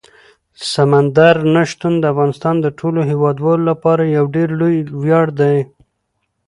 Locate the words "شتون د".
1.69-2.03